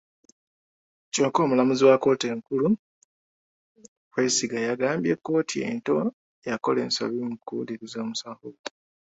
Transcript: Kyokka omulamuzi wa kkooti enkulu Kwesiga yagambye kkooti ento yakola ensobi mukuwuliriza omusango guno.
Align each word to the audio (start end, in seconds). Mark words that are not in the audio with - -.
Kyokka 1.13 1.39
omulamuzi 1.45 1.83
wa 1.89 1.97
kkooti 1.97 2.25
enkulu 2.33 2.67
Kwesiga 4.11 4.57
yagambye 4.67 5.13
kkooti 5.17 5.57
ento 5.69 5.95
yakola 6.49 6.79
ensobi 6.85 7.17
mukuwuliriza 7.29 7.97
omusango 8.05 8.45
guno. 8.53 8.71